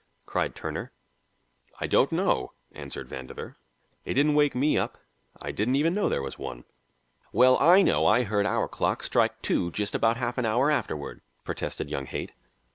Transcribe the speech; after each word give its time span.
cried 0.25 0.55
Turner. 0.55 0.91
"I 1.79 1.85
don't 1.85 2.11
know," 2.11 2.53
answered 2.71 3.07
Vandover. 3.07 3.53
"It 4.03 4.15
didn't 4.15 4.33
wake 4.33 4.55
me 4.55 4.75
up. 4.75 4.97
I 5.39 5.51
didn't 5.51 5.75
even 5.75 5.93
know 5.93 6.09
there 6.09 6.23
was 6.23 6.39
one." 6.39 6.63
"Well, 7.31 7.55
I 7.59 7.83
know 7.83 8.07
I 8.07 8.23
heard 8.23 8.47
our 8.47 8.67
clock 8.67 9.03
strike 9.03 9.39
two 9.43 9.69
just 9.69 9.93
about 9.93 10.17
half 10.17 10.39
an 10.39 10.45
hour 10.47 10.71
afterward," 10.71 11.21
protested 11.45 11.87
young 11.87 12.07
Haight. 12.07 12.31